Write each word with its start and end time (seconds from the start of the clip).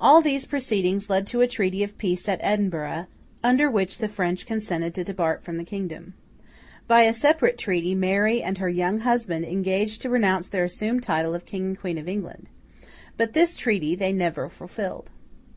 All 0.00 0.20
these 0.20 0.44
proceedings 0.44 1.08
led 1.08 1.24
to 1.28 1.40
a 1.40 1.46
treaty 1.46 1.84
of 1.84 1.96
peace 1.96 2.28
at 2.28 2.40
Edinburgh, 2.42 3.06
under 3.44 3.70
which 3.70 3.98
the 3.98 4.08
French 4.08 4.44
consented 4.44 4.92
to 4.96 5.04
depart 5.04 5.44
from 5.44 5.56
the 5.56 5.62
kingdom. 5.62 6.14
By 6.88 7.02
a 7.02 7.12
separate 7.12 7.58
treaty, 7.58 7.94
Mary 7.94 8.42
and 8.42 8.58
her 8.58 8.68
young 8.68 8.98
husband 9.06 9.44
engaged 9.44 10.02
to 10.02 10.10
renounce 10.10 10.48
their 10.48 10.64
assumed 10.64 11.04
title 11.04 11.32
of 11.32 11.46
King 11.46 11.66
and 11.66 11.78
Queen 11.78 11.96
of 11.96 12.08
England. 12.08 12.48
But 13.16 13.34
this 13.34 13.54
treaty 13.54 13.94
they 13.94 14.12
never 14.12 14.48
fulfilled. 14.48 15.12